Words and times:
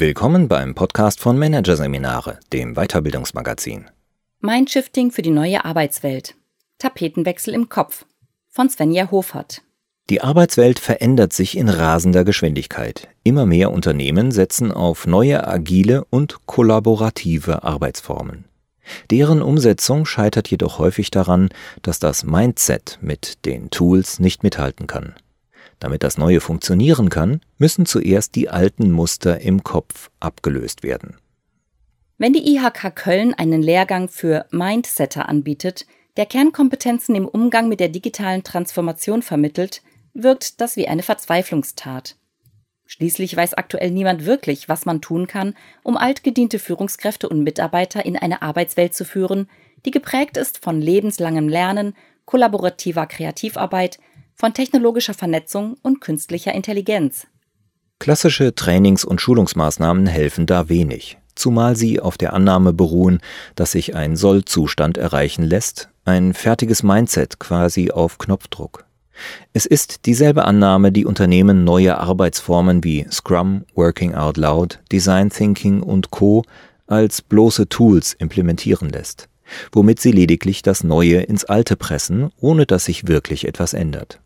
Willkommen 0.00 0.46
beim 0.46 0.76
Podcast 0.76 1.18
von 1.18 1.36
Managerseminare, 1.36 2.38
dem 2.52 2.74
Weiterbildungsmagazin. 2.74 3.86
Mindshifting 4.38 5.10
für 5.10 5.22
die 5.22 5.30
neue 5.30 5.64
Arbeitswelt. 5.64 6.36
Tapetenwechsel 6.78 7.52
im 7.52 7.68
Kopf 7.68 8.04
von 8.48 8.70
Svenja 8.70 9.10
Hofert. 9.10 9.62
Die 10.08 10.20
Arbeitswelt 10.20 10.78
verändert 10.78 11.32
sich 11.32 11.56
in 11.56 11.68
rasender 11.68 12.22
Geschwindigkeit. 12.22 13.08
Immer 13.24 13.44
mehr 13.44 13.72
Unternehmen 13.72 14.30
setzen 14.30 14.70
auf 14.70 15.08
neue 15.08 15.44
agile 15.44 16.04
und 16.10 16.46
kollaborative 16.46 17.64
Arbeitsformen. 17.64 18.44
Deren 19.10 19.42
Umsetzung 19.42 20.06
scheitert 20.06 20.48
jedoch 20.48 20.78
häufig 20.78 21.10
daran, 21.10 21.48
dass 21.82 21.98
das 21.98 22.22
Mindset 22.22 23.00
mit 23.02 23.44
den 23.46 23.70
Tools 23.70 24.20
nicht 24.20 24.44
mithalten 24.44 24.86
kann. 24.86 25.16
Damit 25.80 26.02
das 26.02 26.18
Neue 26.18 26.40
funktionieren 26.40 27.08
kann, 27.08 27.40
müssen 27.58 27.86
zuerst 27.86 28.34
die 28.34 28.48
alten 28.48 28.90
Muster 28.90 29.40
im 29.40 29.62
Kopf 29.62 30.10
abgelöst 30.20 30.82
werden. 30.82 31.16
Wenn 32.16 32.32
die 32.32 32.54
IHK 32.54 32.96
Köln 32.96 33.32
einen 33.34 33.62
Lehrgang 33.62 34.08
für 34.08 34.46
Mindsetter 34.50 35.28
anbietet, 35.28 35.86
der 36.16 36.26
Kernkompetenzen 36.26 37.14
im 37.14 37.28
Umgang 37.28 37.68
mit 37.68 37.78
der 37.78 37.88
digitalen 37.88 38.42
Transformation 38.42 39.22
vermittelt, 39.22 39.82
wirkt 40.14 40.60
das 40.60 40.76
wie 40.76 40.88
eine 40.88 41.04
Verzweiflungstat. 41.04 42.16
Schließlich 42.86 43.36
weiß 43.36 43.54
aktuell 43.54 43.92
niemand 43.92 44.24
wirklich, 44.24 44.68
was 44.68 44.84
man 44.84 45.00
tun 45.00 45.28
kann, 45.28 45.54
um 45.84 45.96
altgediente 45.96 46.58
Führungskräfte 46.58 47.28
und 47.28 47.44
Mitarbeiter 47.44 48.04
in 48.04 48.16
eine 48.16 48.42
Arbeitswelt 48.42 48.94
zu 48.94 49.04
führen, 49.04 49.48
die 49.84 49.92
geprägt 49.92 50.36
ist 50.36 50.64
von 50.64 50.80
lebenslangem 50.80 51.48
Lernen, 51.48 51.94
kollaborativer 52.24 53.06
Kreativarbeit, 53.06 53.98
von 54.38 54.54
technologischer 54.54 55.14
Vernetzung 55.14 55.76
und 55.82 56.00
künstlicher 56.00 56.54
Intelligenz. 56.54 57.26
Klassische 57.98 58.54
Trainings- 58.54 59.04
und 59.04 59.20
Schulungsmaßnahmen 59.20 60.06
helfen 60.06 60.46
da 60.46 60.68
wenig, 60.68 61.18
zumal 61.34 61.74
sie 61.74 61.98
auf 61.98 62.16
der 62.16 62.32
Annahme 62.32 62.72
beruhen, 62.72 63.18
dass 63.56 63.72
sich 63.72 63.96
ein 63.96 64.14
Sollzustand 64.14 64.96
erreichen 64.96 65.42
lässt, 65.42 65.88
ein 66.04 66.34
fertiges 66.34 66.84
Mindset 66.84 67.40
quasi 67.40 67.90
auf 67.90 68.18
Knopfdruck. 68.18 68.84
Es 69.52 69.66
ist 69.66 70.06
dieselbe 70.06 70.44
Annahme, 70.44 70.92
die 70.92 71.04
Unternehmen 71.04 71.64
neue 71.64 71.98
Arbeitsformen 71.98 72.84
wie 72.84 73.06
Scrum, 73.10 73.64
Working 73.74 74.14
Out 74.14 74.36
Loud, 74.36 74.78
Design 74.92 75.30
Thinking 75.30 75.82
und 75.82 76.12
Co. 76.12 76.44
als 76.86 77.22
bloße 77.22 77.68
Tools 77.68 78.12
implementieren 78.12 78.90
lässt, 78.90 79.28
womit 79.72 79.98
sie 79.98 80.12
lediglich 80.12 80.62
das 80.62 80.84
Neue 80.84 81.22
ins 81.22 81.44
Alte 81.44 81.74
pressen, 81.74 82.30
ohne 82.38 82.66
dass 82.66 82.84
sich 82.84 83.08
wirklich 83.08 83.48
etwas 83.48 83.74
ändert. 83.74 84.20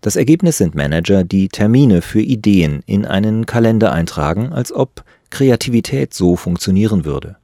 Das 0.00 0.16
Ergebnis 0.16 0.58
sind 0.58 0.74
Manager, 0.74 1.22
die 1.24 1.48
Termine 1.48 2.02
für 2.02 2.20
Ideen 2.20 2.82
in 2.86 3.06
einen 3.06 3.46
Kalender 3.46 3.92
eintragen, 3.92 4.52
als 4.52 4.72
ob 4.72 5.04
Kreativität 5.30 6.12
so 6.14 6.36
funktionieren 6.36 7.04
würde. 7.04 7.36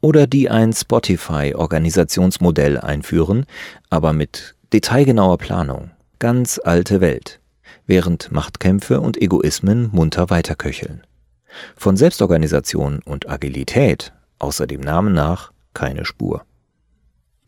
Oder 0.00 0.26
die 0.26 0.48
ein 0.48 0.72
Spotify-Organisationsmodell 0.72 2.78
einführen, 2.78 3.46
aber 3.90 4.12
mit 4.12 4.54
detailgenauer 4.72 5.38
Planung. 5.38 5.90
Ganz 6.18 6.60
alte 6.62 7.00
Welt. 7.00 7.40
Während 7.86 8.32
Machtkämpfe 8.32 9.00
und 9.00 9.20
Egoismen 9.20 9.90
munter 9.92 10.30
weiterköcheln. 10.30 11.02
Von 11.76 11.96
Selbstorganisation 11.96 13.00
und 13.04 13.28
Agilität, 13.28 14.12
außer 14.38 14.66
dem 14.66 14.80
Namen 14.80 15.14
nach, 15.14 15.52
keine 15.74 16.04
Spur. 16.04 16.44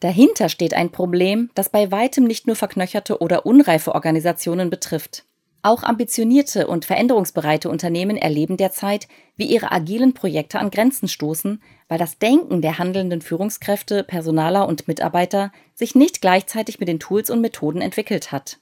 Dahinter 0.00 0.48
steht 0.48 0.74
ein 0.74 0.90
Problem, 0.90 1.50
das 1.54 1.70
bei 1.70 1.90
weitem 1.90 2.24
nicht 2.24 2.46
nur 2.46 2.56
verknöcherte 2.56 3.20
oder 3.20 3.46
unreife 3.46 3.94
Organisationen 3.94 4.70
betrifft. 4.70 5.24
Auch 5.62 5.82
ambitionierte 5.82 6.68
und 6.68 6.84
veränderungsbereite 6.84 7.68
Unternehmen 7.68 8.16
erleben 8.16 8.56
derzeit, 8.56 9.08
wie 9.36 9.46
ihre 9.46 9.72
agilen 9.72 10.14
Projekte 10.14 10.60
an 10.60 10.70
Grenzen 10.70 11.08
stoßen, 11.08 11.60
weil 11.88 11.98
das 11.98 12.18
Denken 12.18 12.62
der 12.62 12.78
handelnden 12.78 13.22
Führungskräfte, 13.22 14.04
Personaler 14.04 14.68
und 14.68 14.86
Mitarbeiter 14.86 15.50
sich 15.74 15.96
nicht 15.96 16.20
gleichzeitig 16.20 16.78
mit 16.78 16.88
den 16.88 17.00
Tools 17.00 17.28
und 17.28 17.40
Methoden 17.40 17.80
entwickelt 17.80 18.30
hat. 18.30 18.58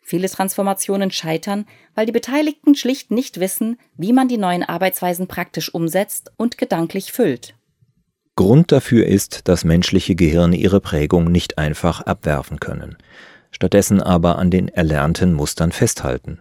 Viele 0.00 0.28
Transformationen 0.28 1.10
scheitern, 1.10 1.66
weil 1.94 2.06
die 2.06 2.12
Beteiligten 2.12 2.74
schlicht 2.74 3.10
nicht 3.10 3.40
wissen, 3.40 3.78
wie 3.96 4.12
man 4.12 4.26
die 4.26 4.38
neuen 4.38 4.64
Arbeitsweisen 4.64 5.28
praktisch 5.28 5.72
umsetzt 5.72 6.32
und 6.36 6.58
gedanklich 6.58 7.12
füllt. 7.12 7.54
Grund 8.38 8.70
dafür 8.70 9.04
ist, 9.04 9.48
dass 9.48 9.64
menschliche 9.64 10.14
Gehirne 10.14 10.54
ihre 10.54 10.80
Prägung 10.80 11.24
nicht 11.24 11.58
einfach 11.58 12.02
abwerfen 12.02 12.60
können, 12.60 12.96
stattdessen 13.50 14.00
aber 14.00 14.38
an 14.38 14.52
den 14.52 14.68
erlernten 14.68 15.32
Mustern 15.32 15.72
festhalten. 15.72 16.38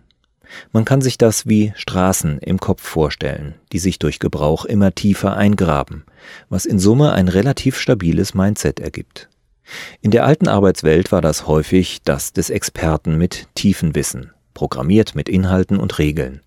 Man 0.72 0.86
kann 0.86 1.02
sich 1.02 1.18
das 1.18 1.48
wie 1.48 1.74
Straßen 1.76 2.38
im 2.38 2.60
Kopf 2.60 2.84
vorstellen, 2.84 3.56
die 3.72 3.80
sich 3.80 3.98
durch 3.98 4.20
Gebrauch 4.20 4.66
immer 4.66 4.94
tiefer 4.94 5.36
eingraben, 5.36 6.04
was 6.50 6.68
in 6.68 6.78
Summe 6.78 7.14
ein 7.14 7.30
relativ 7.30 7.80
stabiles 7.80 8.36
Mindset 8.36 8.80
ergibt. 8.80 9.28
In 10.00 10.12
der 10.12 10.24
alten 10.24 10.48
Arbeitswelt 10.48 11.12
war 11.12 11.22
das 11.22 11.48
häufig 11.48 12.04
das 12.04 12.32
des 12.32 12.52
Experten 12.52 13.18
mit 13.18 13.48
tiefen 13.56 13.96
Wissen, 13.96 14.34
programmiert 14.54 15.16
mit 15.16 15.30
Inhalten 15.30 15.78
und 15.78 15.98
Regeln. 15.98 16.42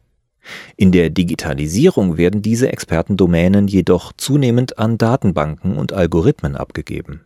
In 0.77 0.93
der 0.93 1.11
Digitalisierung 1.11 2.17
werden 2.17 2.43
diese 2.43 2.73
Expertendomänen 2.73 3.69
jedoch 3.69 4.13
zunehmend 4.17 4.79
an 4.79 4.99
Datenbanken 4.99 5.77
und 5.77 5.93
Algorithmen 5.93 6.57
abgegeben. 6.57 7.23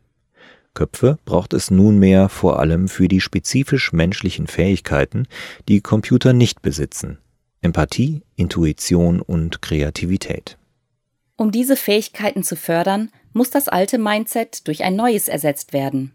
Köpfe 0.75 1.19
braucht 1.25 1.53
es 1.53 1.71
nunmehr 1.71 2.29
vor 2.29 2.59
allem 2.59 2.89
für 2.89 3.09
die 3.09 3.21
spezifisch 3.21 3.93
menschlichen 3.93 4.47
Fähigkeiten, 4.47 5.27
die 5.69 5.81
Computer 5.81 6.33
nicht 6.33 6.63
besitzen 6.63 7.19
Empathie, 7.65 8.21
Intuition 8.37 9.23
und 9.23 9.63
Kreativität. 9.63 10.59
Um 11.37 11.51
diese 11.51 11.77
Fähigkeiten 11.77 12.43
zu 12.43 12.57
fördern, 12.57 13.11
muss 13.33 13.49
das 13.49 13.69
alte 13.69 13.97
Mindset 13.99 14.69
durch 14.69 14.85
ein 14.85 14.97
neues 14.97 15.29
ersetzt 15.29 15.73
werden. 15.73 16.13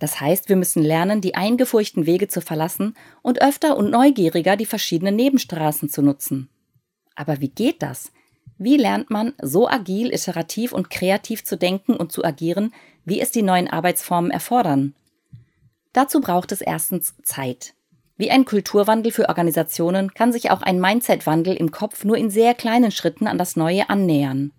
Das 0.00 0.18
heißt, 0.18 0.48
wir 0.48 0.56
müssen 0.56 0.82
lernen, 0.82 1.20
die 1.20 1.36
eingefurchten 1.36 2.06
Wege 2.06 2.26
zu 2.26 2.40
verlassen 2.40 2.94
und 3.22 3.42
öfter 3.42 3.76
und 3.76 3.90
neugieriger 3.90 4.56
die 4.56 4.66
verschiedenen 4.66 5.14
Nebenstraßen 5.14 5.90
zu 5.90 6.02
nutzen. 6.02 6.48
Aber 7.14 7.40
wie 7.40 7.50
geht 7.50 7.82
das? 7.82 8.10
Wie 8.56 8.78
lernt 8.78 9.10
man, 9.10 9.34
so 9.42 9.68
agil, 9.68 10.12
iterativ 10.12 10.72
und 10.72 10.88
kreativ 10.88 11.44
zu 11.44 11.56
denken 11.56 11.94
und 11.94 12.12
zu 12.12 12.24
agieren, 12.24 12.72
wie 13.04 13.20
es 13.20 13.30
die 13.30 13.42
neuen 13.42 13.68
Arbeitsformen 13.68 14.30
erfordern? 14.30 14.94
Dazu 15.92 16.20
braucht 16.20 16.50
es 16.50 16.62
erstens 16.62 17.14
Zeit. 17.22 17.74
Wie 18.16 18.30
ein 18.30 18.46
Kulturwandel 18.46 19.12
für 19.12 19.28
Organisationen 19.28 20.14
kann 20.14 20.32
sich 20.32 20.50
auch 20.50 20.62
ein 20.62 20.80
Mindset-Wandel 20.80 21.56
im 21.56 21.72
Kopf 21.72 22.04
nur 22.04 22.16
in 22.16 22.30
sehr 22.30 22.54
kleinen 22.54 22.90
Schritten 22.90 23.26
an 23.26 23.36
das 23.36 23.54
Neue 23.54 23.90
annähern. 23.90 24.52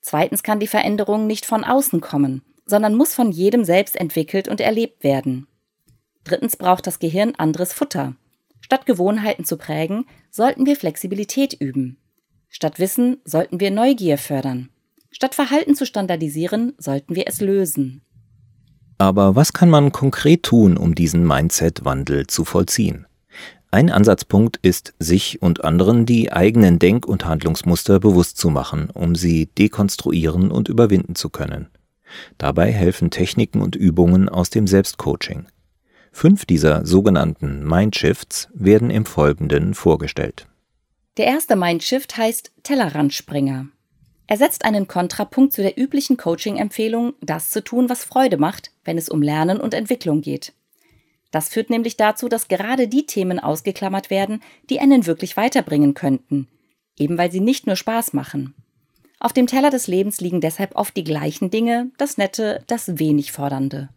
Zweitens 0.00 0.42
kann 0.42 0.58
die 0.58 0.66
Veränderung 0.66 1.28
nicht 1.28 1.46
von 1.46 1.62
außen 1.62 2.00
kommen 2.00 2.42
sondern 2.66 2.94
muss 2.94 3.14
von 3.14 3.30
jedem 3.30 3.64
selbst 3.64 3.96
entwickelt 3.96 4.48
und 4.48 4.60
erlebt 4.60 5.04
werden. 5.04 5.46
Drittens 6.24 6.56
braucht 6.56 6.86
das 6.86 6.98
Gehirn 6.98 7.34
anderes 7.36 7.72
Futter. 7.72 8.14
Statt 8.60 8.86
Gewohnheiten 8.86 9.44
zu 9.44 9.58
prägen, 9.58 10.06
sollten 10.30 10.64
wir 10.64 10.76
Flexibilität 10.76 11.52
üben. 11.52 11.98
Statt 12.48 12.78
Wissen 12.78 13.18
sollten 13.24 13.60
wir 13.60 13.70
Neugier 13.70 14.16
fördern. 14.16 14.70
Statt 15.10 15.34
Verhalten 15.34 15.74
zu 15.74 15.84
standardisieren, 15.84 16.72
sollten 16.78 17.14
wir 17.14 17.24
es 17.26 17.40
lösen. 17.40 18.02
Aber 18.96 19.36
was 19.36 19.52
kann 19.52 19.68
man 19.70 19.92
konkret 19.92 20.44
tun, 20.44 20.76
um 20.76 20.94
diesen 20.94 21.26
Mindset-Wandel 21.26 22.26
zu 22.26 22.44
vollziehen? 22.44 23.06
Ein 23.70 23.90
Ansatzpunkt 23.90 24.58
ist, 24.62 24.94
sich 25.00 25.42
und 25.42 25.64
anderen 25.64 26.06
die 26.06 26.32
eigenen 26.32 26.78
Denk- 26.78 27.06
und 27.06 27.24
Handlungsmuster 27.26 27.98
bewusst 27.98 28.38
zu 28.38 28.48
machen, 28.48 28.88
um 28.90 29.16
sie 29.16 29.46
dekonstruieren 29.46 30.52
und 30.52 30.68
überwinden 30.68 31.16
zu 31.16 31.28
können. 31.28 31.68
Dabei 32.38 32.72
helfen 32.72 33.10
Techniken 33.10 33.60
und 33.60 33.76
Übungen 33.76 34.28
aus 34.28 34.50
dem 34.50 34.66
Selbstcoaching. 34.66 35.46
Fünf 36.12 36.44
dieser 36.44 36.86
sogenannten 36.86 37.66
Mindshifts 37.66 38.48
werden 38.54 38.90
im 38.90 39.04
Folgenden 39.04 39.74
vorgestellt. 39.74 40.46
Der 41.16 41.26
erste 41.26 41.56
Mindshift 41.56 42.16
heißt 42.16 42.52
Tellerrandspringer. 42.62 43.66
Er 44.26 44.36
setzt 44.36 44.64
einen 44.64 44.88
Kontrapunkt 44.88 45.52
zu 45.52 45.62
der 45.62 45.78
üblichen 45.78 46.16
Coaching-Empfehlung, 46.16 47.14
das 47.20 47.50
zu 47.50 47.62
tun, 47.62 47.88
was 47.88 48.04
Freude 48.04 48.38
macht, 48.38 48.70
wenn 48.84 48.96
es 48.96 49.08
um 49.08 49.22
Lernen 49.22 49.60
und 49.60 49.74
Entwicklung 49.74 50.22
geht. 50.22 50.52
Das 51.30 51.48
führt 51.48 51.68
nämlich 51.68 51.96
dazu, 51.96 52.28
dass 52.28 52.48
gerade 52.48 52.88
die 52.88 53.06
Themen 53.06 53.40
ausgeklammert 53.40 54.08
werden, 54.08 54.40
die 54.70 54.80
einen 54.80 55.06
wirklich 55.06 55.36
weiterbringen 55.36 55.94
könnten, 55.94 56.48
eben 56.96 57.18
weil 57.18 57.32
sie 57.32 57.40
nicht 57.40 57.66
nur 57.66 57.76
Spaß 57.76 58.12
machen. 58.12 58.54
Auf 59.24 59.32
dem 59.32 59.46
Teller 59.46 59.70
des 59.70 59.86
Lebens 59.86 60.20
liegen 60.20 60.42
deshalb 60.42 60.76
oft 60.76 60.94
die 60.98 61.02
gleichen 61.02 61.50
Dinge, 61.50 61.90
das 61.96 62.18
Nette, 62.18 62.62
das 62.66 62.98
wenig 62.98 63.32
Fordernde. 63.32 63.88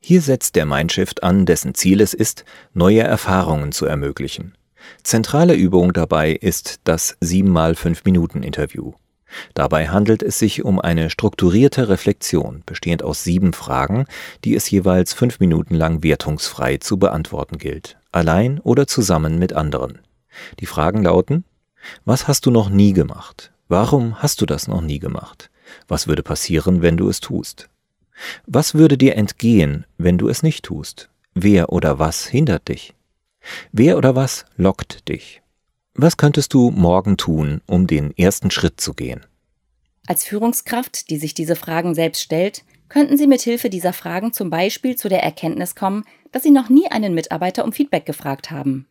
Hier 0.00 0.20
setzt 0.20 0.54
der 0.54 0.64
Mindshift 0.64 1.24
an, 1.24 1.44
dessen 1.44 1.74
Ziel 1.74 2.00
es 2.00 2.14
ist, 2.14 2.44
neue 2.72 3.00
Erfahrungen 3.00 3.72
zu 3.72 3.86
ermöglichen. 3.86 4.54
Zentrale 5.02 5.56
Übung 5.56 5.92
dabei 5.92 6.30
ist 6.30 6.78
das 6.84 7.18
7x5-Minuten-Interview. 7.20 8.92
Dabei 9.54 9.88
handelt 9.88 10.22
es 10.22 10.38
sich 10.38 10.64
um 10.64 10.78
eine 10.78 11.10
strukturierte 11.10 11.88
Reflexion, 11.88 12.62
bestehend 12.64 13.02
aus 13.02 13.24
sieben 13.24 13.54
Fragen, 13.54 14.06
die 14.44 14.54
es 14.54 14.70
jeweils 14.70 15.14
fünf 15.14 15.40
Minuten 15.40 15.74
lang 15.74 16.04
wertungsfrei 16.04 16.76
zu 16.76 16.96
beantworten 16.96 17.58
gilt, 17.58 17.98
allein 18.12 18.60
oder 18.60 18.86
zusammen 18.86 19.40
mit 19.40 19.52
anderen. 19.52 19.98
Die 20.60 20.66
Fragen 20.66 21.02
lauten 21.02 21.44
Was 22.04 22.28
hast 22.28 22.46
du 22.46 22.52
noch 22.52 22.68
nie 22.68 22.92
gemacht? 22.92 23.52
Warum 23.68 24.22
hast 24.22 24.40
du 24.40 24.46
das 24.46 24.68
noch 24.68 24.80
nie 24.80 24.98
gemacht? 24.98 25.50
Was 25.88 26.06
würde 26.06 26.22
passieren, 26.22 26.82
wenn 26.82 26.96
du 26.96 27.08
es 27.08 27.20
tust? 27.20 27.68
Was 28.46 28.74
würde 28.74 28.96
dir 28.96 29.16
entgehen, 29.16 29.84
wenn 29.98 30.18
du 30.18 30.28
es 30.28 30.42
nicht 30.42 30.64
tust? 30.64 31.10
Wer 31.34 31.72
oder 31.72 31.98
was 31.98 32.26
hindert 32.26 32.68
dich? 32.68 32.94
Wer 33.72 33.98
oder 33.98 34.14
was 34.14 34.44
lockt 34.56 35.08
dich? 35.08 35.42
Was 35.94 36.16
könntest 36.16 36.54
du 36.54 36.70
morgen 36.70 37.16
tun, 37.16 37.60
um 37.66 37.86
den 37.86 38.16
ersten 38.16 38.50
Schritt 38.50 38.80
zu 38.80 38.94
gehen? 38.94 39.24
Als 40.06 40.24
Führungskraft, 40.24 41.10
die 41.10 41.18
sich 41.18 41.34
diese 41.34 41.56
Fragen 41.56 41.94
selbst 41.94 42.22
stellt, 42.22 42.64
könnten 42.88 43.16
Sie 43.16 43.26
mit 43.26 43.42
Hilfe 43.42 43.70
dieser 43.70 43.92
Fragen 43.92 44.32
zum 44.32 44.50
Beispiel 44.50 44.96
zu 44.96 45.08
der 45.08 45.22
Erkenntnis 45.22 45.74
kommen, 45.74 46.04
dass 46.30 46.44
Sie 46.44 46.50
noch 46.50 46.68
nie 46.68 46.88
einen 46.88 47.14
Mitarbeiter 47.14 47.64
um 47.64 47.72
Feedback 47.72 48.06
gefragt 48.06 48.50
haben. 48.50 48.86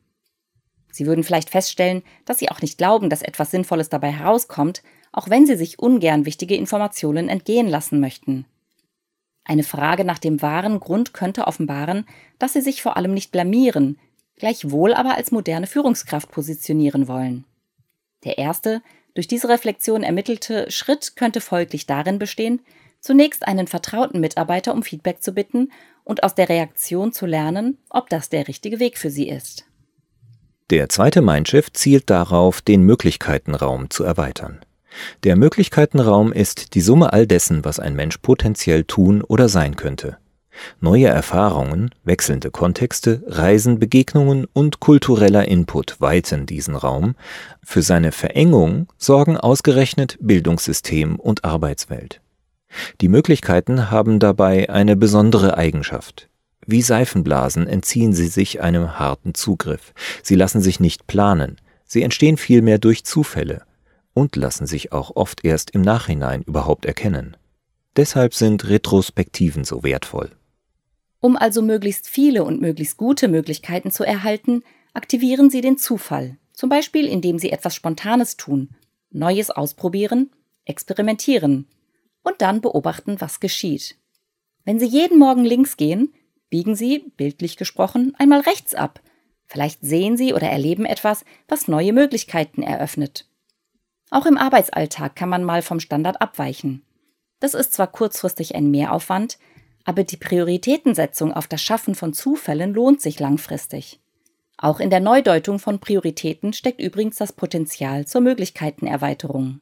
Sie 0.95 1.06
würden 1.06 1.25
vielleicht 1.25 1.50
feststellen, 1.50 2.03
dass 2.24 2.39
Sie 2.39 2.50
auch 2.50 2.62
nicht 2.62 2.77
glauben, 2.77 3.09
dass 3.09 3.21
etwas 3.21 3.51
Sinnvolles 3.51 3.89
dabei 3.89 4.12
herauskommt, 4.12 4.81
auch 5.12 5.30
wenn 5.30 5.45
Sie 5.45 5.57
sich 5.57 5.77
ungern 5.77 6.25
wichtige 6.25 6.56
Informationen 6.56 7.27
entgehen 7.27 7.68
lassen 7.68 8.00
möchten. 8.00 8.45
Eine 9.44 9.63
Frage 9.63 10.06
nach 10.06 10.19
dem 10.19 10.42
wahren 10.42 10.80
Grund 10.80 11.13
könnte 11.13 11.47
offenbaren, 11.47 12.07
dass 12.39 12.53
Sie 12.53 12.62
sich 12.62 12.81
vor 12.81 12.95
allem 12.95 13.13
nicht 13.13 13.33
blamieren, 13.33 14.00
gleichwohl 14.38 14.94
aber 14.94 15.15
als 15.15 15.31
moderne 15.31 15.68
Führungskraft 15.68 16.31
positionieren 16.31 17.09
wollen. 17.09 17.44
Der 18.24 18.38
erste, 18.38 18.81
durch 19.15 19.27
diese 19.27 19.50
Reflexion 19.50 20.01
ermittelte 20.01 20.71
Schritt 20.71 21.18
könnte 21.18 21.42
folglich 21.42 21.86
darin 21.86 22.19
bestehen, 22.19 22.62
zunächst 23.01 23.45
einen 23.45 23.68
vertrauten 23.68 24.21
Mitarbeiter 24.21 24.74
um 24.74 24.81
Feedback 24.81 25.21
zu 25.21 25.33
bitten 25.33 25.74
und 26.06 26.24
aus 26.24 26.36
der 26.36 26.47
Reaktion 26.47 27.12
zu 27.12 27.25
lernen, 27.25 27.80
ob 27.89 28.09
das 28.09 28.30
der 28.30 28.47
richtige 28.47 28.80
Weg 28.80 28.97
für 28.97 29.09
sie 29.09 29.27
ist. 29.27 29.65
Der 30.71 30.89
zweite 30.89 31.21
Mindshift 31.21 31.77
zielt 31.77 32.09
darauf, 32.09 32.59
den 32.59 32.81
Möglichkeitenraum 32.81 33.91
zu 33.91 34.03
erweitern. 34.03 34.62
Der 35.23 35.35
Möglichkeitenraum 35.35 36.33
ist 36.33 36.73
die 36.73 36.81
Summe 36.81 37.13
all 37.13 37.27
dessen, 37.27 37.63
was 37.63 37.79
ein 37.79 37.95
Mensch 37.95 38.17
potenziell 38.17 38.83
tun 38.83 39.21
oder 39.21 39.47
sein 39.47 39.75
könnte. 39.75 40.17
Neue 40.79 41.06
Erfahrungen, 41.06 41.91
wechselnde 42.03 42.50
Kontexte, 42.50 43.21
Reisen, 43.27 43.77
Begegnungen 43.77 44.47
und 44.53 44.79
kultureller 44.79 45.47
Input 45.47 46.01
weiten 46.01 46.47
diesen 46.47 46.75
Raum. 46.75 47.13
Für 47.63 47.83
seine 47.83 48.11
Verengung 48.11 48.88
sorgen 48.97 49.38
ausgerechnet 49.38 50.18
Bildungssystem 50.19 51.18
und 51.18 51.45
Arbeitswelt. 51.45 52.21
Die 53.01 53.09
Möglichkeiten 53.09 53.91
haben 53.91 54.18
dabei 54.18 54.68
eine 54.71 54.95
besondere 54.95 55.57
Eigenschaft. 55.57 56.27
Wie 56.67 56.81
Seifenblasen 56.81 57.67
entziehen 57.67 58.13
sie 58.13 58.27
sich 58.27 58.62
einem 58.62 58.97
harten 58.97 59.35
Zugriff. 59.35 59.94
Sie 60.23 60.35
lassen 60.35 60.62
sich 60.62 60.79
nicht 60.79 61.06
planen, 61.06 61.57
sie 61.85 62.01
entstehen 62.01 62.38
vielmehr 62.38 62.79
durch 62.79 63.06
Zufälle 63.06 63.63
und 64.13 64.35
lassen 64.35 64.65
sich 64.65 64.91
auch 64.91 65.15
oft 65.15 65.45
erst 65.45 65.71
im 65.71 65.81
Nachhinein 65.81 66.41
überhaupt 66.41 66.85
erkennen. 66.85 67.38
Deshalb 67.95 68.33
sind 68.33 68.67
Retrospektiven 68.67 69.63
so 69.63 69.83
wertvoll. 69.83 70.31
Um 71.19 71.38
also 71.38 71.62
möglichst 71.62 72.07
viele 72.07 72.44
und 72.44 72.62
möglichst 72.62 72.97
gute 72.97 73.27
Möglichkeiten 73.27 73.91
zu 73.91 74.03
erhalten, 74.03 74.63
aktivieren 74.94 75.50
Sie 75.50 75.61
den 75.61 75.77
Zufall, 75.77 76.38
zum 76.53 76.69
Beispiel 76.69 77.07
indem 77.07 77.39
Sie 77.39 77.51
etwas 77.51 77.75
Spontanes 77.75 78.38
tun, 78.38 78.69
Neues 79.11 79.50
ausprobieren, 79.50 80.31
experimentieren 80.65 81.68
und 82.23 82.41
dann 82.41 82.61
beobachten, 82.61 83.21
was 83.21 83.39
geschieht. 83.39 83.95
Wenn 84.65 84.79
Sie 84.79 84.88
jeden 84.88 85.19
Morgen 85.19 85.45
links 85.45 85.77
gehen, 85.77 86.13
biegen 86.56 86.78
Sie, 86.78 87.12
bildlich 87.18 87.57
gesprochen, 87.57 88.13
einmal 88.18 88.40
rechts 88.40 88.75
ab. 88.75 89.02
Vielleicht 89.46 89.81
sehen 89.81 90.16
Sie 90.16 90.34
oder 90.34 90.48
erleben 90.48 90.86
etwas, 90.86 91.25
was 91.50 91.68
neue 91.68 91.92
Möglichkeiten 91.92 92.63
eröffnet. 92.63 93.28
Auch 94.10 94.25
im 94.25 94.38
Arbeitsalltag 94.38 95.18
kann 95.18 95.28
man 95.28 95.44
mal 95.44 95.62
vom 95.62 95.81
Standard 95.81 96.22
abweichen. 96.22 96.81
Das 97.42 97.56
ist 97.56 97.74
zwar 97.74 97.88
kurzfristig 97.88 98.56
ein 98.56 98.72
Mehraufwand, 98.72 99.38
aber 99.84 100.06
die 100.06 100.16
Prioritätensetzung 100.16 101.34
auf 101.34 101.48
das 101.48 101.62
Schaffen 101.62 101.94
von 101.94 102.13
Zufällen 102.13 102.74
lohnt 102.74 103.02
sich 103.02 103.19
langfristig. 103.19 104.00
Auch 104.56 104.80
in 104.80 104.90
der 104.90 105.02
Neudeutung 105.02 105.60
von 105.60 105.80
Prioritäten 105.80 106.54
steckt 106.54 106.80
übrigens 106.80 107.18
das 107.18 107.34
Potenzial 107.34 108.07
zur 108.07 108.22
Möglichkeitenerweiterung. 108.22 109.60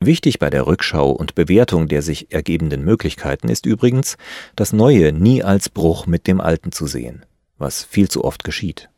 Wichtig 0.00 0.38
bei 0.38 0.50
der 0.50 0.66
Rückschau 0.66 1.10
und 1.10 1.34
Bewertung 1.34 1.88
der 1.88 2.02
sich 2.02 2.32
ergebenden 2.32 2.84
Möglichkeiten 2.84 3.48
ist 3.48 3.64
übrigens, 3.66 4.16
das 4.54 4.72
Neue 4.72 5.12
nie 5.12 5.42
als 5.42 5.68
Bruch 5.68 6.06
mit 6.06 6.26
dem 6.26 6.40
Alten 6.40 6.70
zu 6.70 6.86
sehen, 6.86 7.24
was 7.58 7.82
viel 7.82 8.08
zu 8.08 8.24
oft 8.24 8.44
geschieht. 8.44 8.90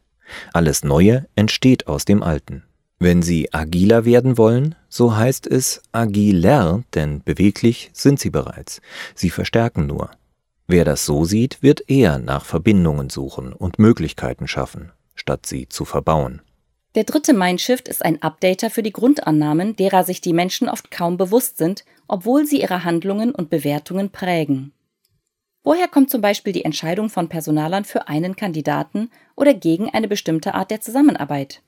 Alles 0.53 0.83
Neue 0.85 1.27
entsteht 1.37 1.87
aus 1.87 2.05
dem 2.05 2.23
Alten. 2.23 2.65
Wenn 2.99 3.23
Sie 3.23 3.55
agiler 3.55 4.05
werden 4.05 4.39
wollen, 4.39 4.75
so 4.89 5.17
heißt 5.17 5.47
es 5.47 5.83
agiler, 5.93 6.83
denn 6.95 7.23
beweglich 7.23 7.91
sind 7.93 8.19
Sie 8.19 8.31
bereits. 8.31 8.81
Sie 9.15 9.31
verstärken 9.31 9.87
nur. 9.87 10.11
Wer 10.67 10.85
das 10.85 11.07
so 11.07 11.25
sieht, 11.25 11.63
wird 11.63 11.89
eher 11.89 12.19
nach 12.19 12.45
Verbindungen 12.45 13.09
suchen 13.09 13.53
und 13.55 13.79
Möglichkeiten 13.79 14.49
schaffen, 14.49 14.93
statt 15.15 15.47
sie 15.47 15.67
zu 15.69 15.87
verbauen. 15.87 16.43
Der 16.99 17.05
dritte 17.05 17.33
Mindshift 17.33 17.87
ist 17.87 18.05
ein 18.05 18.23
Updater 18.23 18.71
für 18.71 18.83
die 18.83 18.91
Grundannahmen, 18.91 19.77
derer 19.77 20.03
sich 20.03 20.21
die 20.21 20.33
Menschen 20.33 20.69
oft 20.69 20.91
kaum 20.91 21.17
bewusst 21.17 21.57
sind, 21.57 21.85
obwohl 22.09 22.45
sie 22.45 22.61
ihre 22.61 22.83
Handlungen 22.83 23.31
und 23.31 23.51
Bewertungen 23.51 24.11
prägen. 24.11 24.73
Woher 25.63 25.87
kommt 25.87 26.11
zum 26.11 26.21
Beispiel 26.21 26.53
die 26.53 26.65
Entscheidung 26.65 27.09
von 27.09 27.29
Personalern 27.29 27.85
für 27.85 28.09
einen 28.09 28.35
Kandidaten 28.35 29.13
oder 29.37 29.55
gegen 29.55 29.89
eine 29.91 30.09
bestimmte 30.09 30.55
Art 30.55 30.73
der 30.73 30.81
Zusammenarbeit? 30.81 31.63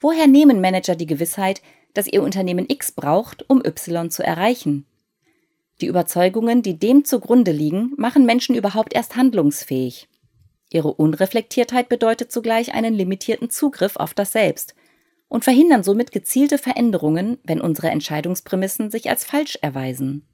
Woher 0.00 0.26
nehmen 0.26 0.62
Manager 0.62 0.94
die 0.94 1.04
Gewissheit, 1.04 1.60
dass 1.92 2.06
ihr 2.06 2.22
Unternehmen 2.22 2.64
X 2.66 2.90
braucht, 2.90 3.44
um 3.50 3.62
Y 3.62 4.10
zu 4.10 4.22
erreichen? 4.22 4.86
Die 5.82 5.88
Überzeugungen, 5.88 6.62
die 6.62 6.78
dem 6.78 7.04
zugrunde 7.04 7.52
liegen, 7.52 7.92
machen 7.98 8.24
Menschen 8.24 8.54
überhaupt 8.54 8.94
erst 8.94 9.14
handlungsfähig. 9.14 10.08
Ihre 10.74 10.92
Unreflektiertheit 10.92 11.88
bedeutet 11.88 12.32
zugleich 12.32 12.74
einen 12.74 12.94
limitierten 12.94 13.48
Zugriff 13.48 13.94
auf 13.94 14.12
das 14.12 14.32
Selbst 14.32 14.74
und 15.28 15.44
verhindern 15.44 15.84
somit 15.84 16.10
gezielte 16.10 16.58
Veränderungen, 16.58 17.38
wenn 17.44 17.60
unsere 17.60 17.90
Entscheidungsprämissen 17.90 18.90
sich 18.90 19.08
als 19.08 19.24
falsch 19.24 19.56
erweisen. 19.62 20.26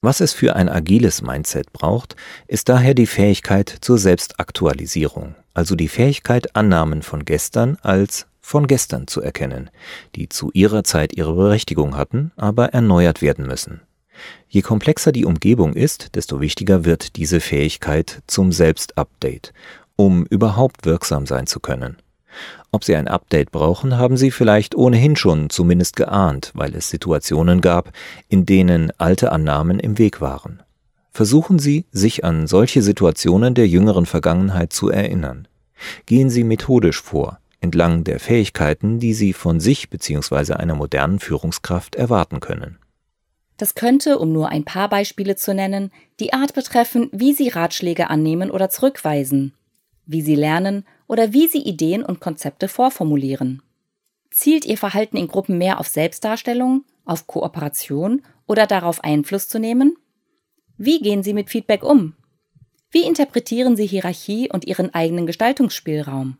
Was 0.00 0.20
es 0.20 0.32
für 0.32 0.56
ein 0.56 0.70
agiles 0.70 1.20
Mindset 1.20 1.70
braucht, 1.74 2.16
ist 2.46 2.70
daher 2.70 2.94
die 2.94 3.06
Fähigkeit 3.06 3.68
zur 3.82 3.98
Selbstaktualisierung, 3.98 5.34
also 5.52 5.74
die 5.74 5.88
Fähigkeit, 5.88 6.56
Annahmen 6.56 7.02
von 7.02 7.26
gestern 7.26 7.76
als 7.82 8.26
von 8.40 8.68
gestern 8.68 9.06
zu 9.06 9.20
erkennen, 9.20 9.68
die 10.14 10.30
zu 10.30 10.50
ihrer 10.54 10.82
Zeit 10.82 11.14
ihre 11.14 11.34
Berechtigung 11.34 11.94
hatten, 11.94 12.32
aber 12.36 12.68
erneuert 12.72 13.20
werden 13.20 13.46
müssen. 13.46 13.82
Je 14.48 14.62
komplexer 14.62 15.12
die 15.12 15.24
Umgebung 15.24 15.74
ist, 15.74 16.14
desto 16.14 16.40
wichtiger 16.40 16.84
wird 16.84 17.16
diese 17.16 17.40
Fähigkeit 17.40 18.22
zum 18.26 18.52
Selbstupdate, 18.52 19.52
um 19.96 20.24
überhaupt 20.26 20.86
wirksam 20.86 21.26
sein 21.26 21.46
zu 21.46 21.60
können. 21.60 21.96
Ob 22.70 22.84
Sie 22.84 22.94
ein 22.94 23.08
Update 23.08 23.50
brauchen, 23.50 23.96
haben 23.96 24.16
Sie 24.16 24.30
vielleicht 24.30 24.74
ohnehin 24.74 25.16
schon 25.16 25.50
zumindest 25.50 25.96
geahnt, 25.96 26.52
weil 26.54 26.74
es 26.74 26.90
Situationen 26.90 27.60
gab, 27.60 27.92
in 28.28 28.44
denen 28.46 28.92
alte 28.98 29.32
Annahmen 29.32 29.80
im 29.80 29.98
Weg 29.98 30.20
waren. 30.20 30.62
Versuchen 31.10 31.58
Sie, 31.58 31.86
sich 31.90 32.24
an 32.24 32.46
solche 32.46 32.82
Situationen 32.82 33.54
der 33.54 33.66
jüngeren 33.66 34.06
Vergangenheit 34.06 34.72
zu 34.72 34.90
erinnern. 34.90 35.48
Gehen 36.06 36.30
Sie 36.30 36.44
methodisch 36.44 37.00
vor, 37.00 37.38
entlang 37.60 38.04
der 38.04 38.20
Fähigkeiten, 38.20 39.00
die 39.00 39.14
Sie 39.14 39.32
von 39.32 39.60
sich 39.60 39.90
bzw. 39.90 40.52
einer 40.52 40.74
modernen 40.74 41.18
Führungskraft 41.18 41.96
erwarten 41.96 42.40
können. 42.40 42.78
Das 43.58 43.74
könnte, 43.74 44.18
um 44.18 44.32
nur 44.32 44.48
ein 44.48 44.64
paar 44.64 44.88
Beispiele 44.88 45.36
zu 45.36 45.52
nennen, 45.52 45.90
die 46.20 46.32
Art 46.32 46.54
betreffen, 46.54 47.10
wie 47.12 47.34
Sie 47.34 47.48
Ratschläge 47.48 48.08
annehmen 48.08 48.50
oder 48.50 48.70
zurückweisen, 48.70 49.52
wie 50.06 50.22
Sie 50.22 50.36
lernen 50.36 50.86
oder 51.08 51.32
wie 51.32 51.48
Sie 51.48 51.62
Ideen 51.62 52.04
und 52.04 52.20
Konzepte 52.20 52.68
vorformulieren. 52.68 53.60
Zielt 54.30 54.64
Ihr 54.64 54.78
Verhalten 54.78 55.16
in 55.16 55.26
Gruppen 55.26 55.58
mehr 55.58 55.80
auf 55.80 55.88
Selbstdarstellung, 55.88 56.84
auf 57.04 57.26
Kooperation 57.26 58.22
oder 58.46 58.66
darauf 58.66 59.02
Einfluss 59.02 59.48
zu 59.48 59.58
nehmen? 59.58 59.96
Wie 60.76 61.00
gehen 61.00 61.24
Sie 61.24 61.34
mit 61.34 61.50
Feedback 61.50 61.82
um? 61.82 62.14
Wie 62.90 63.02
interpretieren 63.02 63.76
Sie 63.76 63.86
Hierarchie 63.86 64.48
und 64.50 64.66
Ihren 64.66 64.94
eigenen 64.94 65.26
Gestaltungsspielraum? 65.26 66.38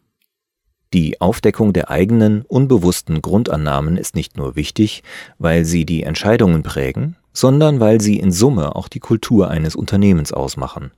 Die 0.94 1.20
Aufdeckung 1.20 1.74
der 1.74 1.90
eigenen, 1.90 2.42
unbewussten 2.42 3.20
Grundannahmen 3.20 3.96
ist 3.98 4.14
nicht 4.14 4.36
nur 4.38 4.56
wichtig, 4.56 5.02
weil 5.38 5.64
sie 5.66 5.84
die 5.84 6.02
Entscheidungen 6.02 6.62
prägen, 6.62 7.16
sondern 7.34 7.78
weil 7.78 8.00
sie 8.00 8.18
in 8.18 8.32
Summe 8.32 8.74
auch 8.74 8.88
die 8.88 9.00
Kultur 9.00 9.50
eines 9.50 9.76
Unternehmens 9.76 10.32
ausmachen. 10.32 10.90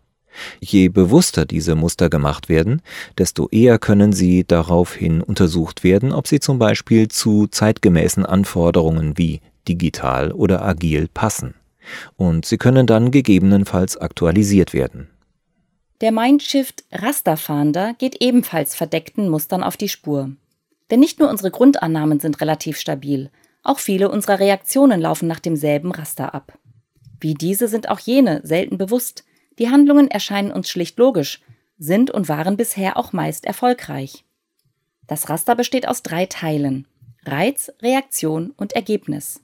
Je 0.60 0.88
bewusster 0.88 1.44
diese 1.44 1.74
Muster 1.74 2.08
gemacht 2.08 2.48
werden, 2.48 2.82
desto 3.18 3.48
eher 3.48 3.78
können 3.78 4.12
sie 4.12 4.44
daraufhin 4.46 5.22
untersucht 5.22 5.82
werden, 5.82 6.12
ob 6.12 6.28
sie 6.28 6.38
zum 6.38 6.60
Beispiel 6.60 7.08
zu 7.08 7.48
zeitgemäßen 7.48 8.24
Anforderungen 8.24 9.18
wie 9.18 9.40
digital 9.68 10.30
oder 10.30 10.64
agil 10.64 11.08
passen. 11.12 11.54
Und 12.16 12.46
sie 12.46 12.58
können 12.58 12.86
dann 12.86 13.10
gegebenenfalls 13.10 13.96
aktualisiert 13.96 14.72
werden. 14.72 15.08
Der 16.00 16.12
Mindshift 16.12 16.84
Rasterfahnder 16.92 17.94
geht 17.98 18.22
ebenfalls 18.22 18.74
verdeckten 18.74 19.28
Mustern 19.28 19.62
auf 19.62 19.76
die 19.76 19.90
Spur. 19.90 20.30
Denn 20.90 21.00
nicht 21.00 21.18
nur 21.18 21.28
unsere 21.28 21.50
Grundannahmen 21.50 22.20
sind 22.20 22.40
relativ 22.40 22.78
stabil, 22.78 23.30
auch 23.62 23.78
viele 23.78 24.10
unserer 24.10 24.40
Reaktionen 24.40 25.00
laufen 25.00 25.28
nach 25.28 25.40
demselben 25.40 25.92
Raster 25.92 26.34
ab. 26.34 26.58
Wie 27.20 27.34
diese 27.34 27.68
sind 27.68 27.90
auch 27.90 27.98
jene 27.98 28.40
selten 28.44 28.78
bewusst. 28.78 29.24
Die 29.58 29.68
Handlungen 29.68 30.10
erscheinen 30.10 30.52
uns 30.52 30.70
schlicht 30.70 30.98
logisch, 30.98 31.42
sind 31.78 32.10
und 32.10 32.30
waren 32.30 32.56
bisher 32.56 32.96
auch 32.96 33.12
meist 33.12 33.44
erfolgreich. 33.44 34.24
Das 35.06 35.28
Raster 35.28 35.54
besteht 35.54 35.86
aus 35.86 36.02
drei 36.02 36.24
Teilen 36.24 36.86
Reiz, 37.26 37.70
Reaktion 37.82 38.52
und 38.56 38.72
Ergebnis. 38.72 39.42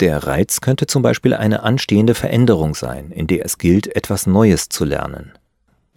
Der 0.00 0.24
Reiz 0.24 0.60
könnte 0.60 0.88
zum 0.88 1.02
Beispiel 1.02 1.34
eine 1.34 1.62
anstehende 1.62 2.16
Veränderung 2.16 2.74
sein, 2.74 3.12
in 3.12 3.28
der 3.28 3.44
es 3.44 3.58
gilt, 3.58 3.94
etwas 3.94 4.26
Neues 4.26 4.68
zu 4.68 4.84
lernen. 4.84 5.32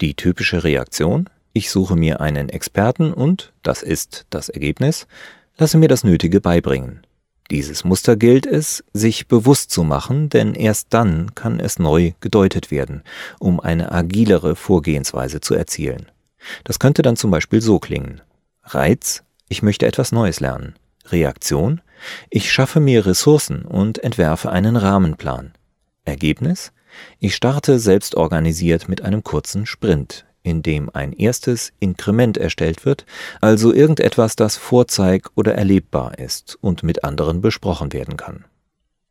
Die 0.00 0.14
typische 0.14 0.64
Reaktion 0.64 1.28
ich 1.58 1.70
suche 1.70 1.96
mir 1.96 2.20
einen 2.20 2.50
Experten 2.50 3.12
und, 3.12 3.52
das 3.64 3.82
ist 3.82 4.26
das 4.30 4.48
Ergebnis, 4.48 5.08
lasse 5.56 5.76
mir 5.76 5.88
das 5.88 6.04
Nötige 6.04 6.40
beibringen. 6.40 7.02
Dieses 7.50 7.82
Muster 7.82 8.14
gilt 8.14 8.46
es, 8.46 8.84
sich 8.92 9.26
bewusst 9.26 9.72
zu 9.72 9.82
machen, 9.82 10.28
denn 10.28 10.54
erst 10.54 10.88
dann 10.90 11.34
kann 11.34 11.58
es 11.58 11.80
neu 11.80 12.12
gedeutet 12.20 12.70
werden, 12.70 13.02
um 13.40 13.58
eine 13.58 13.90
agilere 13.90 14.54
Vorgehensweise 14.54 15.40
zu 15.40 15.54
erzielen. 15.54 16.06
Das 16.62 16.78
könnte 16.78 17.02
dann 17.02 17.16
zum 17.16 17.32
Beispiel 17.32 17.60
so 17.60 17.80
klingen. 17.80 18.20
Reiz, 18.62 19.24
ich 19.48 19.62
möchte 19.62 19.86
etwas 19.86 20.12
Neues 20.12 20.38
lernen. 20.38 20.74
Reaktion, 21.06 21.80
ich 22.30 22.52
schaffe 22.52 22.78
mir 22.78 23.04
Ressourcen 23.04 23.62
und 23.62 24.04
entwerfe 24.04 24.52
einen 24.52 24.76
Rahmenplan. 24.76 25.54
Ergebnis, 26.04 26.70
ich 27.18 27.34
starte 27.34 27.78
selbstorganisiert 27.78 28.88
mit 28.88 29.02
einem 29.02 29.24
kurzen 29.24 29.66
Sprint, 29.66 30.24
in 30.42 30.62
dem 30.62 30.90
ein 30.92 31.12
erstes 31.12 31.72
Inkrement 31.80 32.38
erstellt 32.38 32.84
wird, 32.84 33.04
also 33.40 33.72
irgendetwas, 33.72 34.36
das 34.36 34.56
vorzeig- 34.56 35.30
oder 35.34 35.54
erlebbar 35.54 36.18
ist 36.18 36.58
und 36.60 36.82
mit 36.82 37.04
anderen 37.04 37.40
besprochen 37.40 37.92
werden 37.92 38.16
kann. 38.16 38.44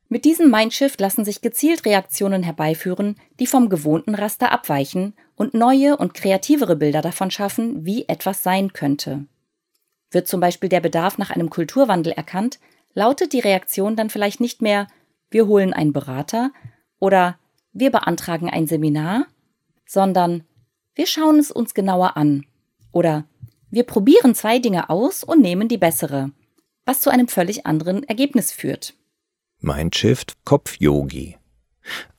Mit 0.10 0.24
diesem 0.24 0.50
Mindshift 0.50 1.00
lassen 1.02 1.26
sich 1.26 1.42
gezielt 1.42 1.86
Reaktionen 1.86 2.44
herbeiführen, 2.44 3.16
die 3.40 3.48
vom 3.48 3.68
gewohnten 3.68 4.16
Raster 4.16 4.52
abweichen 4.52 5.14
und 5.36 5.54
neue 5.54 5.98
und 5.98 6.14
kreativere 6.14 6.78
Bilder 6.78 7.02
davon 7.02 7.30
schaffen, 7.30 7.86
wie 7.86 8.08
etwas 8.08 8.42
sein 8.42 8.72
könnte. 8.72 9.26
Wird 10.12 10.28
zum 10.28 10.40
Beispiel 10.40 10.70
der 10.70 10.80
Bedarf 10.80 11.18
nach 11.18 11.30
einem 11.30 11.50
Kulturwandel 11.50 12.14
erkannt, 12.14 12.60
lautet 12.94 13.34
die 13.34 13.42
Reaktion 13.42 13.98
dann 13.98 14.10
vielleicht 14.10 14.40
nicht 14.40 14.62
mehr 14.62 14.88
wir 15.30 15.48
holen 15.48 15.74
einen 15.74 15.94
Berater 15.94 16.52
oder 17.00 17.38
wir 17.80 17.92
beantragen 17.92 18.50
ein 18.50 18.66
Seminar, 18.66 19.28
sondern 19.86 20.44
wir 20.96 21.06
schauen 21.06 21.38
es 21.38 21.52
uns 21.52 21.74
genauer 21.74 22.18
an. 22.18 22.46
Oder 22.92 23.26
wir 23.70 23.84
probieren 23.84 24.34
zwei 24.34 24.60
Dinge 24.60 24.90
aus 24.90 25.24
und 25.24 25.42
nehmen 25.42 25.68
die 25.68 25.78
bessere, 25.78 26.32
was 26.86 27.02
zu 27.02 27.12
einem 27.12 27.28
völlig 27.28 27.68
anderen 27.68 28.04
Ergebnis 28.04 28.52
führt. 28.52 28.96
Mindshift 29.60 30.38
Kopf-Yogi. 30.44 31.38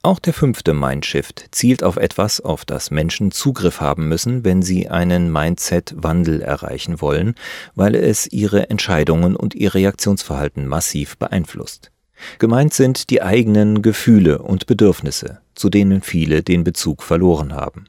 Auch 0.01 0.19
der 0.19 0.33
fünfte 0.33 0.73
Mindshift 0.73 1.49
zielt 1.51 1.83
auf 1.83 1.97
etwas, 1.97 2.41
auf 2.41 2.65
das 2.65 2.89
Menschen 2.89 3.31
Zugriff 3.31 3.81
haben 3.81 4.07
müssen, 4.07 4.43
wenn 4.43 4.61
sie 4.61 4.89
einen 4.89 5.31
Mindset-Wandel 5.31 6.41
erreichen 6.41 7.01
wollen, 7.01 7.35
weil 7.75 7.95
es 7.95 8.31
ihre 8.31 8.69
Entscheidungen 8.69 9.35
und 9.35 9.55
ihr 9.55 9.75
Reaktionsverhalten 9.75 10.67
massiv 10.67 11.17
beeinflusst. 11.17 11.91
Gemeint 12.37 12.73
sind 12.73 13.09
die 13.09 13.21
eigenen 13.21 13.81
Gefühle 13.81 14.39
und 14.39 14.65
Bedürfnisse, 14.65 15.39
zu 15.55 15.69
denen 15.69 16.01
viele 16.01 16.43
den 16.43 16.63
Bezug 16.63 17.03
verloren 17.03 17.53
haben. 17.53 17.85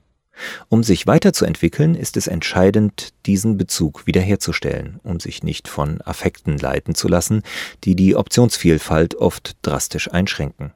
Um 0.69 0.83
sich 0.83 1.07
weiterzuentwickeln, 1.07 1.95
ist 1.95 2.17
es 2.17 2.27
entscheidend, 2.27 3.11
diesen 3.27 3.57
Bezug 3.57 4.07
wiederherzustellen, 4.07 5.01
um 5.03 5.21
sich 5.21 5.43
nicht 5.43 5.69
von 5.69 6.01
Affekten 6.03 6.59
leiten 6.59 6.95
zu 6.95 7.09
lassen, 7.09 7.43
die 7.85 7.95
die 7.95 8.17
Optionsvielfalt 8.17 9.17
oft 9.17 9.57
drastisch 9.63 10.11
einschränken. 10.11 10.73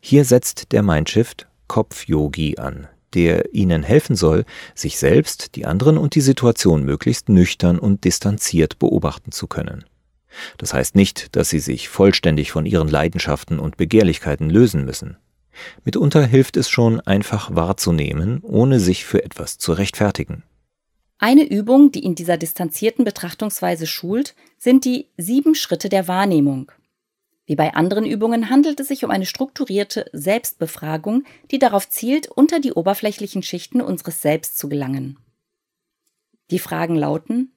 Hier 0.00 0.24
setzt 0.24 0.72
der 0.72 0.82
Mindshift 0.82 1.46
Kopf-Yogi 1.68 2.58
an, 2.58 2.88
der 3.14 3.54
Ihnen 3.54 3.82
helfen 3.82 4.16
soll, 4.16 4.44
sich 4.74 4.98
selbst, 4.98 5.54
die 5.56 5.66
anderen 5.66 5.98
und 5.98 6.14
die 6.14 6.20
Situation 6.20 6.84
möglichst 6.84 7.28
nüchtern 7.28 7.78
und 7.78 8.04
distanziert 8.04 8.78
beobachten 8.78 9.32
zu 9.32 9.46
können. 9.46 9.84
Das 10.58 10.74
heißt 10.74 10.94
nicht, 10.94 11.36
dass 11.36 11.48
Sie 11.48 11.58
sich 11.58 11.88
vollständig 11.88 12.52
von 12.52 12.66
Ihren 12.66 12.88
Leidenschaften 12.88 13.58
und 13.58 13.76
Begehrlichkeiten 13.76 14.50
lösen 14.50 14.84
müssen. 14.84 15.16
Mitunter 15.84 16.24
hilft 16.24 16.56
es 16.56 16.68
schon, 16.68 17.00
einfach 17.00 17.54
wahrzunehmen, 17.54 18.40
ohne 18.42 18.80
sich 18.80 19.04
für 19.04 19.24
etwas 19.24 19.58
zu 19.58 19.72
rechtfertigen. 19.72 20.42
Eine 21.18 21.48
Übung, 21.48 21.92
die 21.92 22.04
in 22.04 22.14
dieser 22.14 22.36
distanzierten 22.36 23.04
Betrachtungsweise 23.04 23.86
schult, 23.86 24.34
sind 24.58 24.84
die 24.84 25.08
sieben 25.16 25.54
Schritte 25.54 25.88
der 25.88 26.08
Wahrnehmung. 26.08 26.70
Wie 27.46 27.56
bei 27.56 27.74
anderen 27.74 28.04
Übungen 28.04 28.50
handelt 28.50 28.80
es 28.80 28.88
sich 28.88 29.04
um 29.04 29.10
eine 29.10 29.24
strukturierte 29.24 30.10
Selbstbefragung, 30.12 31.24
die 31.50 31.58
darauf 31.58 31.88
zielt, 31.88 32.28
unter 32.28 32.60
die 32.60 32.72
oberflächlichen 32.72 33.42
Schichten 33.42 33.80
unseres 33.80 34.20
Selbst 34.20 34.58
zu 34.58 34.68
gelangen. 34.68 35.16
Die 36.50 36.58
Fragen 36.58 36.96
lauten 36.96 37.52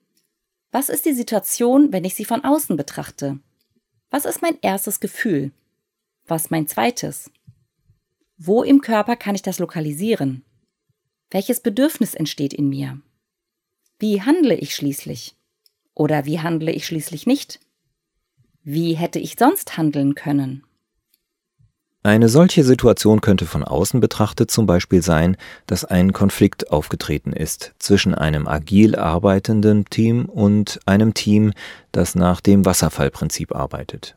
Was 0.72 0.88
ist 0.88 1.04
die 1.04 1.12
Situation, 1.12 1.92
wenn 1.92 2.04
ich 2.04 2.14
sie 2.14 2.24
von 2.24 2.44
außen 2.44 2.76
betrachte? 2.76 3.40
Was 4.10 4.24
ist 4.24 4.40
mein 4.40 4.58
erstes 4.62 5.00
Gefühl? 5.00 5.50
Was 6.26 6.50
mein 6.50 6.68
zweites? 6.68 7.30
Wo 8.36 8.62
im 8.62 8.80
Körper 8.80 9.16
kann 9.16 9.34
ich 9.34 9.42
das 9.42 9.58
lokalisieren? 9.58 10.44
Welches 11.30 11.60
Bedürfnis 11.60 12.14
entsteht 12.14 12.54
in 12.54 12.68
mir? 12.68 13.00
Wie 13.98 14.22
handle 14.22 14.54
ich 14.54 14.74
schließlich? 14.74 15.34
Oder 15.94 16.24
wie 16.24 16.40
handle 16.40 16.72
ich 16.72 16.86
schließlich 16.86 17.26
nicht? 17.26 17.60
Wie 18.62 18.94
hätte 18.94 19.18
ich 19.18 19.36
sonst 19.38 19.76
handeln 19.76 20.14
können? 20.14 20.64
Eine 22.02 22.30
solche 22.30 22.64
Situation 22.64 23.20
könnte 23.20 23.44
von 23.44 23.62
außen 23.62 24.00
betrachtet 24.00 24.50
zum 24.50 24.64
Beispiel 24.64 25.02
sein, 25.02 25.36
dass 25.66 25.84
ein 25.84 26.14
Konflikt 26.14 26.70
aufgetreten 26.70 27.34
ist 27.34 27.74
zwischen 27.78 28.14
einem 28.14 28.48
agil 28.48 28.96
arbeitenden 28.96 29.84
Team 29.84 30.24
und 30.24 30.80
einem 30.86 31.12
Team, 31.12 31.52
das 31.92 32.14
nach 32.14 32.40
dem 32.40 32.64
Wasserfallprinzip 32.64 33.54
arbeitet. 33.54 34.16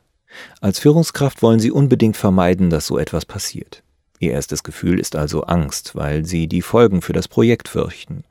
Als 0.62 0.78
Führungskraft 0.78 1.42
wollen 1.42 1.60
Sie 1.60 1.70
unbedingt 1.70 2.16
vermeiden, 2.16 2.70
dass 2.70 2.86
so 2.86 2.98
etwas 2.98 3.26
passiert. 3.26 3.82
Ihr 4.18 4.32
erstes 4.32 4.62
Gefühl 4.62 4.98
ist 4.98 5.14
also 5.14 5.42
Angst, 5.42 5.94
weil 5.94 6.24
Sie 6.24 6.46
die 6.46 6.62
Folgen 6.62 7.02
für 7.02 7.12
das 7.12 7.28
Projekt 7.28 7.68
fürchten. 7.68 8.24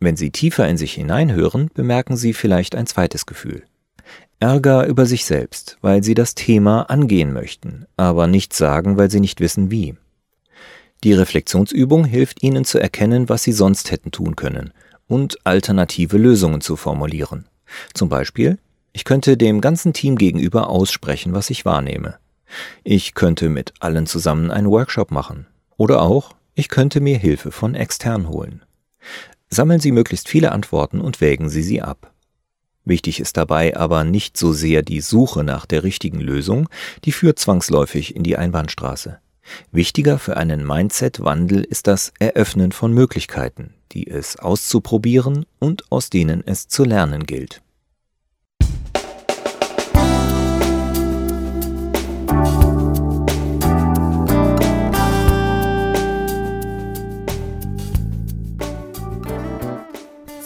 Wenn 0.00 0.16
Sie 0.16 0.30
tiefer 0.30 0.68
in 0.68 0.78
sich 0.78 0.94
hineinhören, 0.94 1.70
bemerken 1.74 2.16
Sie 2.16 2.32
vielleicht 2.32 2.74
ein 2.74 2.88
zweites 2.88 3.24
Gefühl. 3.24 3.62
Ärger 4.44 4.86
über 4.86 5.06
sich 5.06 5.24
selbst, 5.24 5.78
weil 5.80 6.04
Sie 6.04 6.12
das 6.12 6.34
Thema 6.34 6.82
angehen 6.90 7.32
möchten, 7.32 7.86
aber 7.96 8.26
nicht 8.26 8.52
sagen, 8.52 8.98
weil 8.98 9.10
Sie 9.10 9.20
nicht 9.20 9.40
wissen 9.40 9.70
wie. 9.70 9.94
Die 11.02 11.14
Reflexionsübung 11.14 12.04
hilft 12.04 12.42
Ihnen 12.42 12.66
zu 12.66 12.78
erkennen, 12.78 13.30
was 13.30 13.42
Sie 13.42 13.52
sonst 13.52 13.90
hätten 13.90 14.10
tun 14.10 14.36
können 14.36 14.74
und 15.08 15.38
alternative 15.46 16.18
Lösungen 16.18 16.60
zu 16.60 16.76
formulieren. 16.76 17.46
Zum 17.94 18.10
Beispiel, 18.10 18.58
ich 18.92 19.06
könnte 19.06 19.38
dem 19.38 19.62
ganzen 19.62 19.94
Team 19.94 20.16
gegenüber 20.16 20.68
aussprechen, 20.68 21.32
was 21.32 21.48
ich 21.48 21.64
wahrnehme. 21.64 22.16
Ich 22.82 23.14
könnte 23.14 23.48
mit 23.48 23.72
allen 23.80 24.06
zusammen 24.06 24.50
einen 24.50 24.68
Workshop 24.68 25.10
machen. 25.10 25.46
Oder 25.78 26.02
auch, 26.02 26.34
ich 26.54 26.68
könnte 26.68 27.00
mir 27.00 27.16
Hilfe 27.16 27.50
von 27.50 27.74
extern 27.74 28.28
holen. 28.28 28.62
Sammeln 29.48 29.80
Sie 29.80 29.90
möglichst 29.90 30.28
viele 30.28 30.52
Antworten 30.52 31.00
und 31.00 31.22
wägen 31.22 31.48
Sie 31.48 31.62
sie 31.62 31.80
ab. 31.80 32.13
Wichtig 32.84 33.20
ist 33.20 33.36
dabei 33.36 33.76
aber 33.76 34.04
nicht 34.04 34.36
so 34.36 34.52
sehr 34.52 34.82
die 34.82 35.00
Suche 35.00 35.42
nach 35.42 35.64
der 35.64 35.84
richtigen 35.84 36.20
Lösung, 36.20 36.68
die 37.04 37.12
führt 37.12 37.38
zwangsläufig 37.38 38.14
in 38.14 38.22
die 38.22 38.36
Einbahnstraße. 38.36 39.18
Wichtiger 39.72 40.18
für 40.18 40.36
einen 40.36 40.66
Mindset-Wandel 40.66 41.64
ist 41.64 41.86
das 41.86 42.12
Eröffnen 42.18 42.72
von 42.72 42.92
Möglichkeiten, 42.92 43.74
die 43.92 44.06
es 44.08 44.38
auszuprobieren 44.38 45.46
und 45.58 45.90
aus 45.90 46.10
denen 46.10 46.42
es 46.46 46.68
zu 46.68 46.84
lernen 46.84 47.24
gilt. 47.24 47.63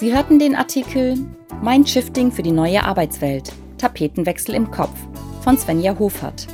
Sie 0.09 0.15
hörten 0.15 0.39
den 0.39 0.55
Artikel 0.55 1.19
Mindshifting 1.63 2.33
für 2.33 2.43
die 2.43 2.51
neue 2.51 2.83
Arbeitswelt. 2.83 3.53
Tapetenwechsel 3.77 4.55
im 4.55 4.71
Kopf 4.71 4.97
von 5.43 5.59
Svenja 5.59 5.99
Hofert. 5.99 6.47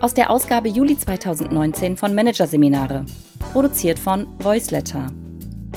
Aus 0.00 0.12
der 0.12 0.28
Ausgabe 0.28 0.68
Juli 0.68 0.98
2019 0.98 1.96
von 1.96 2.14
Managerseminare. 2.14 3.06
Produziert 3.54 3.98
von 3.98 4.26
Voiceletter. 4.40 5.06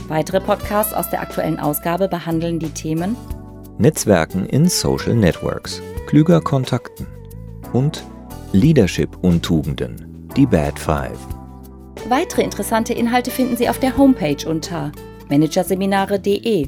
Weitere 0.10 0.42
Podcasts 0.42 0.94
aus 0.94 1.10
der 1.12 1.22
aktuellen 1.22 1.62
Ausgabe 1.62 2.10
behandeln 2.10 2.60
die 2.60 2.72
Themen 2.72 3.16
Netzwerken 3.78 4.46
in 4.46 4.68
Social 4.68 5.16
Networks, 5.16 5.82
klüger 6.08 6.42
Kontakten 6.42 7.08
und 7.72 8.04
Leadership 8.52 9.18
und 9.22 9.46
Tugenden, 9.46 10.28
die 10.36 10.46
Bad 10.46 10.78
Five. 10.78 11.20
Weitere 12.10 12.42
interessante 12.42 12.94
Inhalte 12.94 13.32
finden 13.32 13.56
Sie 13.56 13.70
auf 13.70 13.80
der 13.80 13.96
Homepage 13.96 14.46
unter 14.46 14.92
managerseminare.de 15.30 16.68